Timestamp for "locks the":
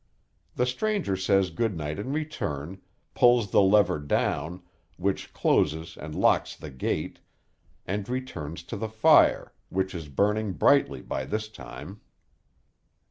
6.15-6.71